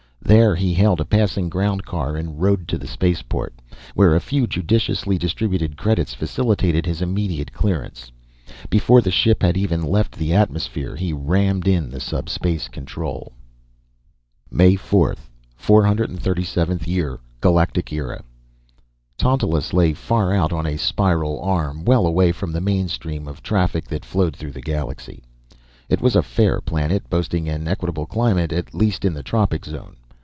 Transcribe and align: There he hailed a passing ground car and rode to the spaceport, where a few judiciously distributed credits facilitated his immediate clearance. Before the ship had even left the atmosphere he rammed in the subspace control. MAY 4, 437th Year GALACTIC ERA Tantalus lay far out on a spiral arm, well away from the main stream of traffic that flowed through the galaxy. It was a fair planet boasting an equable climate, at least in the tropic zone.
There 0.23 0.55
he 0.55 0.73
hailed 0.73 1.01
a 1.01 1.03
passing 1.05 1.49
ground 1.49 1.83
car 1.83 2.15
and 2.15 2.39
rode 2.39 2.65
to 2.69 2.77
the 2.77 2.87
spaceport, 2.87 3.53
where 3.95 4.15
a 4.15 4.21
few 4.21 4.47
judiciously 4.47 5.17
distributed 5.17 5.75
credits 5.75 6.13
facilitated 6.13 6.85
his 6.85 7.01
immediate 7.01 7.51
clearance. 7.51 8.13
Before 8.69 9.01
the 9.01 9.11
ship 9.11 9.41
had 9.41 9.57
even 9.57 9.81
left 9.81 10.13
the 10.15 10.31
atmosphere 10.33 10.95
he 10.95 11.11
rammed 11.11 11.67
in 11.67 11.89
the 11.89 11.99
subspace 11.99 12.69
control. 12.69 13.33
MAY 14.49 14.77
4, 14.77 15.15
437th 15.61 16.87
Year 16.87 17.19
GALACTIC 17.41 17.91
ERA 17.91 18.23
Tantalus 19.17 19.73
lay 19.73 19.91
far 19.91 20.33
out 20.33 20.53
on 20.53 20.65
a 20.65 20.77
spiral 20.77 21.41
arm, 21.41 21.83
well 21.83 22.05
away 22.07 22.31
from 22.31 22.53
the 22.53 22.61
main 22.61 22.87
stream 22.87 23.27
of 23.27 23.43
traffic 23.43 23.85
that 23.89 24.05
flowed 24.05 24.35
through 24.37 24.51
the 24.53 24.61
galaxy. 24.61 25.23
It 25.89 25.99
was 25.99 26.15
a 26.15 26.23
fair 26.23 26.61
planet 26.61 27.09
boasting 27.09 27.49
an 27.49 27.67
equable 27.67 28.05
climate, 28.05 28.53
at 28.53 28.73
least 28.73 29.03
in 29.03 29.13
the 29.13 29.23
tropic 29.23 29.65
zone. 29.65 29.97